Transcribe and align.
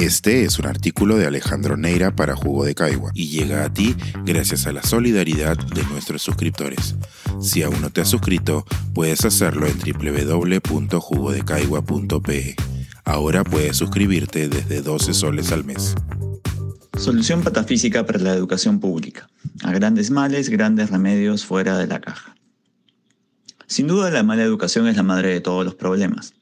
Este 0.00 0.44
es 0.44 0.58
un 0.58 0.64
artículo 0.64 1.18
de 1.18 1.26
Alejandro 1.26 1.76
Neira 1.76 2.16
para 2.16 2.34
Jugo 2.34 2.64
de 2.64 2.74
Caigua 2.74 3.10
y 3.12 3.28
llega 3.28 3.66
a 3.66 3.70
ti 3.70 3.94
gracias 4.24 4.66
a 4.66 4.72
la 4.72 4.82
solidaridad 4.82 5.58
de 5.58 5.84
nuestros 5.84 6.22
suscriptores. 6.22 6.94
Si 7.38 7.62
aún 7.62 7.82
no 7.82 7.90
te 7.90 8.00
has 8.00 8.08
suscrito, 8.08 8.64
puedes 8.94 9.26
hacerlo 9.26 9.66
en 9.66 9.78
www.jugodecaigua.pe. 9.78 12.56
Ahora 13.04 13.44
puedes 13.44 13.76
suscribirte 13.76 14.48
desde 14.48 14.80
12 14.80 15.12
soles 15.12 15.52
al 15.52 15.64
mes. 15.64 15.94
Solución 16.96 17.42
patafísica 17.42 18.06
para 18.06 18.20
la 18.20 18.32
educación 18.32 18.80
pública. 18.80 19.28
A 19.64 19.72
grandes 19.72 20.10
males, 20.10 20.48
grandes 20.48 20.88
remedios 20.88 21.44
fuera 21.44 21.76
de 21.76 21.86
la 21.86 22.00
caja. 22.00 22.34
Sin 23.66 23.86
duda 23.86 24.10
la 24.10 24.22
mala 24.22 24.44
educación 24.44 24.88
es 24.88 24.96
la 24.96 25.02
madre 25.02 25.28
de 25.28 25.42
todos 25.42 25.62
los 25.62 25.74
problemas 25.74 26.32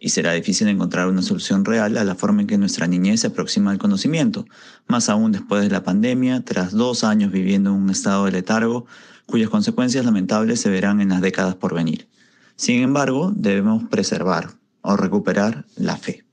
y 0.00 0.10
será 0.10 0.32
difícil 0.32 0.68
encontrar 0.68 1.08
una 1.08 1.22
solución 1.22 1.64
real 1.64 1.96
a 1.96 2.04
la 2.04 2.14
forma 2.14 2.42
en 2.42 2.46
que 2.46 2.58
nuestra 2.58 2.86
niñez 2.86 3.20
se 3.20 3.26
aproxima 3.28 3.70
al 3.70 3.78
conocimiento, 3.78 4.46
más 4.86 5.08
aún 5.08 5.32
después 5.32 5.62
de 5.62 5.70
la 5.70 5.82
pandemia, 5.82 6.44
tras 6.44 6.72
dos 6.72 7.04
años 7.04 7.32
viviendo 7.32 7.70
en 7.70 7.76
un 7.76 7.90
estado 7.90 8.24
de 8.26 8.32
letargo, 8.32 8.86
cuyas 9.26 9.50
consecuencias 9.50 10.04
lamentables 10.04 10.60
se 10.60 10.70
verán 10.70 11.00
en 11.00 11.10
las 11.10 11.20
décadas 11.20 11.54
por 11.54 11.74
venir. 11.74 12.08
Sin 12.56 12.82
embargo, 12.82 13.32
debemos 13.34 13.84
preservar 13.88 14.50
o 14.82 14.96
recuperar 14.96 15.66
la 15.76 15.96
fe. 15.96 16.24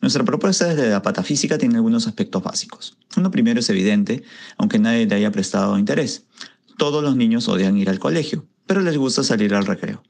Nuestra 0.00 0.24
propuesta 0.24 0.66
desde 0.66 0.90
la 0.90 1.02
patafísica 1.02 1.58
tiene 1.58 1.76
algunos 1.76 2.08
aspectos 2.08 2.42
básicos. 2.42 2.96
Uno 3.16 3.30
primero 3.30 3.60
es 3.60 3.70
evidente, 3.70 4.24
aunque 4.58 4.80
nadie 4.80 5.06
le 5.06 5.14
haya 5.14 5.30
prestado 5.30 5.78
interés. 5.78 6.24
Todos 6.76 7.04
los 7.04 7.14
niños 7.14 7.48
odian 7.48 7.76
ir 7.76 7.88
al 7.88 8.00
colegio, 8.00 8.44
pero 8.66 8.80
les 8.80 8.96
gusta 8.96 9.22
salir 9.22 9.54
al 9.54 9.66
recreo. 9.66 10.02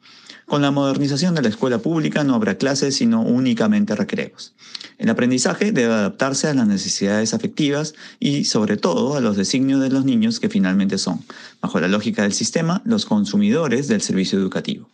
Con 0.47 0.60
la 0.60 0.70
modernización 0.70 1.35
de 1.35 1.43
la 1.43 1.49
escuela 1.49 1.79
pública 1.79 2.24
no 2.24 2.35
habrá 2.35 2.57
clases 2.59 2.96
sino 2.96 3.23
únicamente 3.23 3.95
recreos. 3.95 4.54
El 4.99 5.09
aprendizaje 5.09 5.73
debe 5.73 5.93
adaptarse 5.93 6.49
a 6.49 6.54
las 6.54 6.66
necesidades 6.66 7.32
afectivas 7.32 7.95
y 8.21 8.45
sobre 8.45 8.76
todo 8.76 9.16
a 9.16 9.21
los 9.21 9.37
designios 9.37 9.80
de 9.80 9.91
los 9.91 10.04
niños 10.04 10.41
que 10.41 10.49
finalmente 10.49 10.99
son, 10.99 11.21
bajo 11.60 11.80
la 11.80 11.88
lógica 11.88 12.23
del 12.23 12.35
sistema, 12.35 12.82
los 12.85 13.07
consumidores 13.07 13.88
del 13.88 14.02
servicio 14.02 14.38
educativo. 14.38 14.88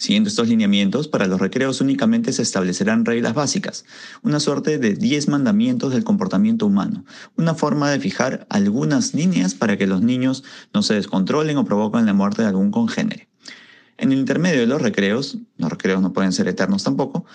Siguiendo 0.00 0.30
estos 0.30 0.48
lineamientos, 0.48 1.08
para 1.08 1.26
los 1.26 1.42
recreos 1.42 1.82
únicamente 1.82 2.32
se 2.32 2.40
establecerán 2.40 3.04
reglas 3.04 3.34
básicas, 3.34 3.84
una 4.22 4.40
suerte 4.40 4.78
de 4.78 4.94
10 4.94 5.28
mandamientos 5.28 5.92
del 5.92 6.04
comportamiento 6.04 6.64
humano, 6.64 7.04
una 7.36 7.54
forma 7.54 7.90
de 7.90 8.00
fijar 8.00 8.46
algunas 8.48 9.12
líneas 9.12 9.54
para 9.54 9.76
que 9.76 9.86
los 9.86 10.00
niños 10.00 10.42
no 10.72 10.82
se 10.82 10.94
descontrolen 10.94 11.58
o 11.58 11.66
provoquen 11.66 12.06
la 12.06 12.14
muerte 12.14 12.40
de 12.40 12.48
algún 12.48 12.70
congénere. 12.70 13.28
En 13.98 14.10
el 14.10 14.18
intermedio 14.20 14.60
de 14.60 14.66
los 14.66 14.80
recreos, 14.80 15.36
los 15.58 15.68
recreos 15.68 16.00
no 16.00 16.14
pueden 16.14 16.32
ser 16.32 16.48
eternos 16.48 16.82
tampoco, 16.82 17.26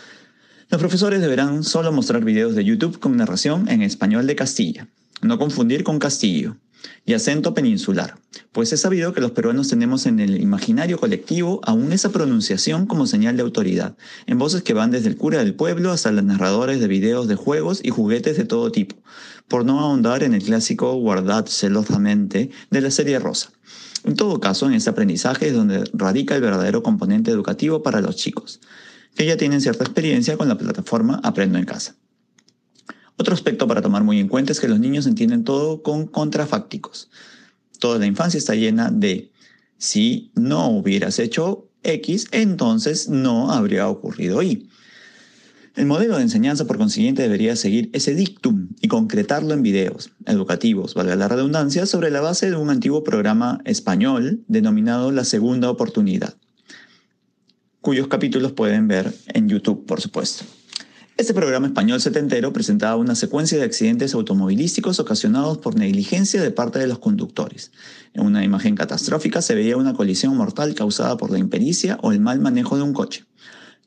los 0.72 0.80
profesores 0.80 1.22
deberán 1.22 1.64
solo 1.64 1.92
mostrar 1.92 2.26
videos 2.26 2.56
de 2.56 2.66
YouTube 2.66 2.98
con 2.98 3.16
narración 3.16 3.70
en 3.70 3.84
español 3.84 4.26
de 4.26 4.36
Castilla, 4.36 4.88
no 5.22 5.38
confundir 5.38 5.84
con 5.84 6.00
Castillo, 6.00 6.58
y 7.06 7.14
acento 7.14 7.54
peninsular, 7.54 8.18
pues 8.52 8.74
es 8.74 8.82
sabido 8.82 9.14
que 9.14 9.22
los 9.22 9.32
peruanos 9.32 9.68
tenemos 9.68 10.06
en 10.06 10.20
el 10.20 10.42
imaginario 10.42 10.98
colectivo 10.98 11.62
aún 11.64 11.94
esa 11.94 12.10
pronunciación 12.10 12.86
como 12.86 13.08
señal 13.08 13.38
de 13.38 13.44
autoridad, 13.44 13.96
en 14.26 14.38
voces 14.38 14.64
que 14.64 14.74
van 14.74 14.92
desde 14.92 15.10
el 15.10 15.18
cura 15.18 15.40
del 15.40 15.56
pueblo 15.56 15.92
hasta 15.92 16.12
los 16.12 16.24
narradores 16.24 16.80
de 16.80 16.88
videos 16.88 17.28
de 17.28 17.36
juegos 17.36 17.80
y 17.84 17.90
juguetes 17.90 18.38
de 18.38 18.46
todo 18.46 18.72
tipo, 18.72 18.96
por 19.48 19.66
no 19.66 19.80
ahondar 19.80 20.24
en 20.24 20.34
el 20.34 20.44
clásico 20.44 20.94
guardad 20.96 21.46
celosamente 21.48 22.50
de 22.70 22.82
la 22.82 22.92
serie 22.92 23.20
Rosa. 23.20 23.52
En 24.04 24.16
todo 24.16 24.40
caso, 24.40 24.68
en 24.68 24.74
este 24.74 24.90
aprendizaje 24.90 25.48
es 25.48 25.54
donde 25.54 25.84
radica 25.94 26.36
el 26.36 26.42
verdadero 26.42 26.84
componente 26.84 27.32
educativo 27.32 27.82
para 27.82 28.02
los 28.02 28.16
chicos, 28.16 28.62
que 29.16 29.26
ya 29.26 29.38
tienen 29.38 29.62
cierta 29.62 29.84
experiencia 29.84 30.38
con 30.38 30.48
la 30.48 30.58
plataforma 30.58 31.20
Aprendo 31.24 31.58
en 31.58 31.66
casa. 31.66 31.96
Otro 33.18 33.34
aspecto 33.34 33.68
para 33.68 33.82
tomar 33.82 34.04
muy 34.04 34.20
en 34.20 34.28
cuenta 34.28 34.52
es 34.52 34.60
que 34.60 34.68
los 34.68 34.80
niños 34.80 35.08
entienden 35.08 35.44
todo 35.44 35.82
con 35.82 36.08
contrafácticos. 36.08 37.10
Toda 37.80 38.00
la 38.00 38.06
infancia 38.06 38.38
está 38.38 38.56
llena 38.56 38.92
de 38.92 39.32
si 39.78 40.32
no 40.36 40.70
hubieras 40.70 41.20
hecho 41.20 41.70
X, 41.84 42.28
entonces 42.32 43.10
no 43.10 43.52
habría 43.52 43.88
ocurrido 43.88 44.42
Y. 44.42 44.68
El 45.76 45.86
modelo 45.88 46.16
de 46.16 46.24
enseñanza, 46.24 46.66
por 46.66 46.78
consiguiente, 46.78 47.22
debería 47.22 47.56
seguir 47.58 47.90
ese 47.92 48.16
dictum 48.16 48.70
y 48.82 48.88
concretarlo 48.88 49.54
en 49.54 49.62
videos 49.62 50.10
educativos, 50.26 50.94
valga 50.94 51.18
la 51.18 51.28
redundancia, 51.28 51.86
sobre 51.86 52.12
la 52.12 52.22
base 52.22 52.50
de 52.50 52.56
un 52.56 52.70
antiguo 52.70 53.04
programa 53.04 53.60
español 53.66 54.44
denominado 54.48 55.12
La 55.12 55.26
Segunda 55.26 55.70
Oportunidad, 55.70 56.36
cuyos 57.82 58.08
capítulos 58.08 58.54
pueden 58.54 58.88
ver 58.88 59.14
en 59.34 59.50
YouTube, 59.50 59.86
por 59.86 60.00
supuesto. 60.00 60.46
Este 61.18 61.34
programa 61.34 61.68
español 61.68 62.02
setentero 62.02 62.52
presentaba 62.52 62.98
una 62.98 63.16
secuencia 63.16 63.58
de 63.58 63.64
accidentes 63.64 64.14
automovilísticos 64.14 65.00
ocasionados 65.00 65.60
por 65.60 65.78
negligencia 65.78 66.44
de 66.44 66.52
parte 66.52 66.78
de 66.78 66.88
los 66.88 67.00
conductores. 67.00 67.72
En 68.14 68.26
una 68.26 68.44
imagen 68.44 68.76
catastrófica 68.76 69.42
se 69.42 69.56
veía 69.56 69.78
una 69.78 69.94
colisión 69.94 70.36
mortal 70.36 70.76
causada 70.76 71.16
por 71.16 71.32
la 71.32 71.40
impericia 71.40 71.98
o 72.02 72.12
el 72.12 72.20
mal 72.20 72.42
manejo 72.42 72.76
de 72.76 72.84
un 72.84 72.92
coche. 72.92 73.24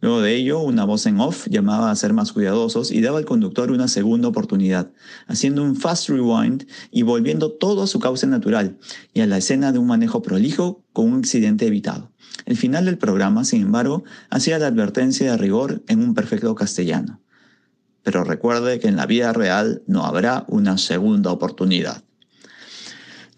Luego 0.01 0.21
de 0.21 0.37
ello, 0.37 0.61
una 0.61 0.85
voz 0.85 1.07
en 1.07 1.19
off 1.19 1.49
llamaba 1.49 1.91
a 1.91 1.97
ser 1.97 2.13
más 2.13 2.33
cuidadosos 2.33 2.93
y 2.93 3.01
daba 3.01 3.19
al 3.19 3.25
conductor 3.25 3.73
una 3.73 3.89
segunda 3.89 4.29
oportunidad, 4.29 4.93
haciendo 5.27 5.65
un 5.65 5.75
fast 5.75 6.09
rewind 6.09 6.67
y 6.93 7.03
volviendo 7.03 7.51
todo 7.51 7.83
a 7.83 7.89
su 7.89 7.99
cauce 7.99 8.27
natural 8.29 8.79
y 9.13 9.23
a 9.23 9.27
la 9.27 9.39
escena 9.39 9.73
de 9.73 9.81
un 9.81 9.89
manejo 9.89 10.23
prolijo 10.23 10.85
con 10.93 11.13
un 11.13 11.19
accidente 11.19 11.67
evitado. 11.67 12.13
El 12.47 12.57
final 12.57 12.85
del 12.85 12.97
programa, 12.97 13.45
sin 13.45 13.63
embargo, 13.63 14.05
hacía 14.31 14.61
la 14.61 14.69
advertencia 14.69 15.33
de 15.33 15.37
rigor 15.37 15.83
en 15.89 16.01
un 16.01 16.15
perfecto 16.15 16.55
castellano. 16.55 17.21
Pero 18.05 18.23
recuerde 18.23 18.79
que 18.79 18.87
en 18.87 18.97
la 18.97 19.07
vida 19.07 19.33
real 19.33 19.83
no 19.89 20.05
habrá 20.05 20.45
una 20.49 20.79
segunda 20.79 21.33
oportunidad. 21.33 22.05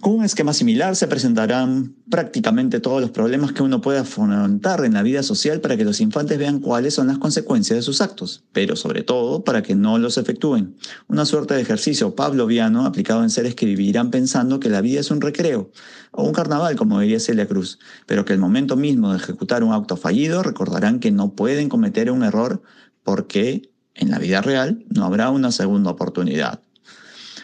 Con 0.01 0.15
un 0.15 0.25
esquema 0.25 0.55
similar 0.55 0.97
se 0.97 1.09
presentarán 1.09 1.95
prácticamente 2.09 2.81
todos 2.81 3.03
los 3.03 3.11
problemas 3.11 3.53
que 3.53 3.63
uno 3.63 3.83
puede 3.83 3.99
afrontar 3.99 4.83
en 4.87 4.95
la 4.95 5.03
vida 5.03 5.23
social 5.23 5.61
para 5.61 5.77
que 5.77 5.85
los 5.85 6.01
infantes 6.01 6.39
vean 6.39 6.61
cuáles 6.61 6.95
son 6.95 7.09
las 7.09 7.19
consecuencias 7.19 7.77
de 7.77 7.83
sus 7.83 8.01
actos, 8.01 8.43
pero 8.53 8.77
sobre 8.77 9.03
todo 9.03 9.45
para 9.45 9.63
que 9.63 9.75
no 9.75 9.99
los 9.99 10.17
efectúen. 10.17 10.75
Una 11.07 11.27
suerte 11.27 11.53
de 11.53 11.61
ejercicio 11.61 12.15
pavloviano 12.15 12.87
aplicado 12.87 13.23
en 13.23 13.29
seres 13.29 13.55
que 13.55 13.67
vivirán 13.67 14.11
pensando 14.11 14.59
que 14.59 14.71
la 14.71 14.81
vida 14.81 15.01
es 15.01 15.11
un 15.11 15.21
recreo 15.21 15.71
o 16.13 16.23
un 16.23 16.33
carnaval, 16.33 16.77
como 16.77 16.99
diría 16.99 17.21
Celia 17.21 17.47
Cruz, 17.47 17.79
pero 18.07 18.25
que 18.25 18.33
el 18.33 18.39
momento 18.39 18.77
mismo 18.77 19.11
de 19.11 19.19
ejecutar 19.19 19.63
un 19.63 19.75
acto 19.75 19.99
fallido 19.99 20.43
recordarán 20.43 21.01
que 21.01 21.11
no 21.11 21.35
pueden 21.35 21.69
cometer 21.69 22.11
un 22.11 22.23
error 22.23 22.63
porque 23.03 23.71
en 23.95 24.11
la 24.11 24.19
vida 24.19 24.41
real 24.41 24.83
no 24.89 25.05
habrá 25.05 25.29
una 25.29 25.53
segunda 25.53 25.91
oportunidad. 25.91 26.63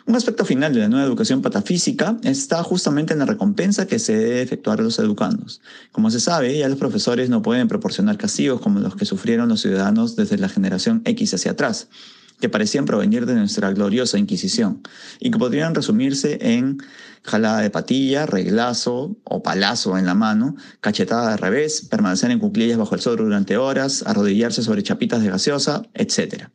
Un 0.06 0.14
aspecto 0.14 0.44
final 0.44 0.72
de 0.72 0.78
la 0.78 0.88
nueva 0.88 1.04
educación 1.04 1.42
patafísica 1.42 2.16
está 2.22 2.62
justamente 2.62 3.12
en 3.12 3.18
la 3.18 3.26
recompensa 3.26 3.88
que 3.88 3.98
se 3.98 4.16
debe 4.16 4.40
efectuar 4.40 4.78
a 4.78 4.84
los 4.84 5.00
educandos. 5.00 5.60
Como 5.90 6.12
se 6.12 6.20
sabe, 6.20 6.56
ya 6.56 6.68
los 6.68 6.78
profesores 6.78 7.28
no 7.28 7.42
pueden 7.42 7.66
proporcionar 7.66 8.16
castigos 8.16 8.60
como 8.60 8.78
los 8.78 8.94
que 8.94 9.04
sufrieron 9.04 9.48
los 9.48 9.62
ciudadanos 9.62 10.14
desde 10.14 10.38
la 10.38 10.48
generación 10.48 11.02
X 11.04 11.34
hacia 11.34 11.50
atrás, 11.50 11.88
que 12.38 12.48
parecían 12.48 12.84
provenir 12.84 13.26
de 13.26 13.34
nuestra 13.34 13.72
gloriosa 13.72 14.16
Inquisición, 14.16 14.80
y 15.18 15.32
que 15.32 15.38
podrían 15.38 15.74
resumirse 15.74 16.38
en 16.40 16.78
jalada 17.24 17.62
de 17.62 17.70
patilla, 17.70 18.26
reglazo 18.26 19.16
o 19.24 19.42
palazo 19.42 19.98
en 19.98 20.06
la 20.06 20.14
mano, 20.14 20.54
cachetada 20.80 21.32
de 21.32 21.36
revés, 21.36 21.84
permanecer 21.90 22.30
en 22.30 22.38
cuclillas 22.38 22.78
bajo 22.78 22.94
el 22.94 23.00
sol 23.00 23.16
durante 23.16 23.56
horas, 23.56 24.04
arrodillarse 24.06 24.62
sobre 24.62 24.84
chapitas 24.84 25.20
de 25.20 25.30
gaseosa, 25.30 25.82
etc. 25.94 26.48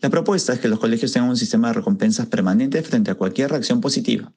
La 0.00 0.10
propuesta 0.10 0.52
es 0.52 0.60
que 0.60 0.68
los 0.68 0.78
colegios 0.78 1.12
tengan 1.12 1.30
un 1.30 1.36
sistema 1.36 1.68
de 1.68 1.74
recompensas 1.74 2.26
permanente 2.26 2.82
frente 2.82 3.10
a 3.10 3.14
cualquier 3.14 3.50
reacción 3.50 3.80
positiva. 3.80 4.30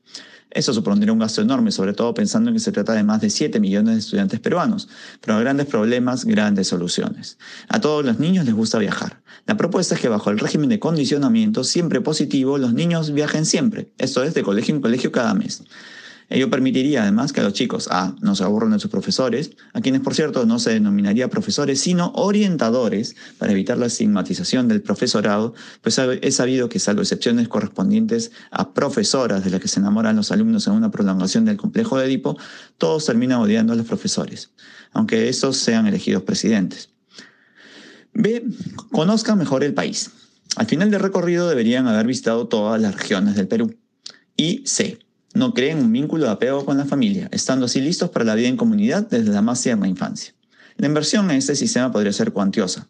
Eso 0.52 0.74
supondría 0.74 1.14
un 1.14 1.20
gasto 1.20 1.42
enorme, 1.42 1.72
sobre 1.72 1.94
todo 1.94 2.14
pensando 2.14 2.50
en 2.50 2.56
que 2.56 2.60
se 2.60 2.72
trata 2.72 2.94
de 2.94 3.04
más 3.04 3.22
de 3.22 3.30
7 3.30 3.60
millones 3.60 3.94
de 3.94 4.00
estudiantes 4.00 4.40
peruanos, 4.40 4.90
pero 5.22 5.38
grandes 5.40 5.68
problemas, 5.68 6.26
grandes 6.26 6.68
soluciones. 6.68 7.38
A 7.68 7.80
todos 7.80 8.04
los 8.04 8.20
niños 8.20 8.46
les 8.46 8.56
gusta 8.56 8.80
viajar. 8.80 9.22
La 9.46 9.58
propuesta 9.58 9.94
es 9.94 10.02
que 10.02 10.10
bajo 10.10 10.32
el 10.32 10.40
régimen 10.40 10.70
de 10.70 10.80
condicionamiento 10.80 11.64
siempre 11.64 12.02
positivo, 12.02 12.58
los 12.58 12.74
niños 12.74 13.12
viajen 13.12 13.46
siempre, 13.46 13.92
esto 14.00 14.24
es 14.24 14.34
de 14.34 14.42
colegio 14.42 14.74
en 14.74 14.82
colegio 14.82 15.12
cada 15.12 15.36
mes. 15.36 15.64
Ello 16.30 16.50
permitiría 16.52 17.02
además 17.02 17.34
que 17.34 17.42
los 17.42 17.54
chicos 17.54 17.88
A 17.90 18.16
no 18.22 18.36
se 18.36 18.44
aburran 18.44 18.72
de 18.72 18.80
sus 18.80 18.92
profesores, 18.92 19.52
a 19.74 19.82
quienes 19.82 20.02
por 20.02 20.14
cierto 20.14 20.46
no 20.46 20.60
se 20.60 20.72
denominaría 20.72 21.28
profesores, 21.28 21.80
sino 21.82 22.12
orientadores, 22.14 23.16
para 23.40 23.52
evitar 23.52 23.80
la 23.80 23.88
estigmatización 23.88 24.68
del 24.68 24.82
profesorado, 24.82 25.56
pues 25.82 25.98
he 26.00 26.32
sabido 26.32 26.70
que 26.70 26.78
salvo 26.78 27.02
excepciones 27.02 27.48
correspondientes 27.48 28.32
a 28.52 28.74
profesoras 28.74 29.44
de 29.44 29.50
las 29.50 29.60
que 29.60 29.68
se 29.68 29.80
enamoran 29.80 30.16
los 30.16 30.32
alumnos 30.32 30.68
en 30.68 30.74
una 30.74 30.92
prolongación 30.92 31.46
del 31.46 31.58
complejo 31.58 31.98
de 31.98 32.06
Edipo, 32.06 32.38
todos 32.78 33.06
terminan 33.06 33.40
odiando 33.40 33.74
a 33.74 33.76
los 33.76 33.88
profesores, 33.88 34.52
aunque 34.94 35.30
estos 35.30 35.58
sean 35.58 35.88
elegidos 35.88 36.24
presidentes. 36.24 36.90
B. 38.14 38.44
Conozcan 38.92 39.38
mejor 39.38 39.64
el 39.64 39.74
país. 39.74 40.12
Al 40.56 40.68
final 40.68 40.92
del 40.92 41.00
recorrido 41.00 41.48
deberían 41.48 41.88
haber 41.88 42.06
visitado 42.06 42.48
todas 42.48 42.80
las 42.82 42.96
regiones 42.96 43.36
del 43.36 43.48
Perú. 43.48 43.76
Y 44.36 44.64
C 44.66 45.00
no 45.34 45.54
creen 45.54 45.80
un 45.80 45.92
vínculo 45.92 46.26
de 46.26 46.32
apego 46.32 46.66
con 46.66 46.78
la 46.78 46.86
familia, 46.86 47.30
estando 47.32 47.66
así 47.66 47.82
listos 47.82 48.10
para 48.10 48.26
la 48.26 48.36
vida 48.36 48.48
en 48.48 48.58
comunidad 48.58 49.08
desde 49.10 49.32
la 49.32 49.42
más 49.42 49.62
tierna 49.62 49.88
infancia. 49.88 50.34
La 50.78 50.88
inversión 50.88 51.30
en 51.30 51.38
este 51.38 51.56
sistema 51.56 51.92
podría 51.92 52.14
ser 52.14 52.32
cuantiosa, 52.32 52.88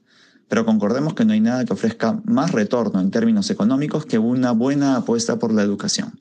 Pero 0.47 0.65
concordemos 0.65 1.13
que 1.13 1.25
no 1.25 1.33
hay 1.33 1.41
nada 1.41 1.63
que 1.63 1.73
ofrezca 1.73 2.21
más 2.25 2.51
retorno 2.51 2.99
en 2.99 3.11
términos 3.11 3.51
económicos 3.51 4.07
que 4.07 4.17
una 4.17 4.51
buena 4.51 4.95
apuesta 4.95 5.37
por 5.37 5.53
la 5.53 5.61
educación. 5.61 6.17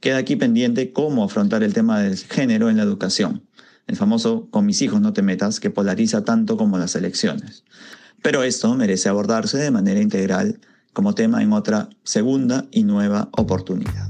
Queda 0.00 0.18
aquí 0.18 0.36
pendiente 0.36 0.92
cómo 0.92 1.24
afrontar 1.24 1.62
el 1.62 1.72
tema 1.72 2.00
del 2.00 2.18
género 2.18 2.68
en 2.68 2.76
la 2.76 2.82
educación, 2.82 3.42
el 3.90 3.96
famoso 3.96 4.46
con 4.50 4.66
mis 4.66 4.82
hijos 4.82 5.00
no 5.00 5.12
te 5.12 5.20
metas 5.20 5.58
que 5.58 5.70
polariza 5.70 6.22
tanto 6.22 6.56
como 6.56 6.78
las 6.78 6.94
elecciones. 6.94 7.64
Pero 8.22 8.44
esto 8.44 8.72
merece 8.76 9.08
abordarse 9.08 9.58
de 9.58 9.72
manera 9.72 10.00
integral 10.00 10.60
como 10.92 11.16
tema 11.16 11.42
en 11.42 11.52
otra 11.52 11.88
segunda 12.04 12.66
y 12.70 12.84
nueva 12.84 13.30
oportunidad. 13.32 14.09